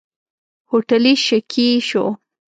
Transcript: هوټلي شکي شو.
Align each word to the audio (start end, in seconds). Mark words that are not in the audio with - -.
هوټلي 0.69 1.13
شکي 1.25 1.67
شو. 1.89 2.05